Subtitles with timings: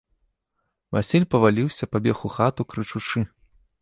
[0.95, 3.19] Васіль паваліўся, пабег у хату крычучы.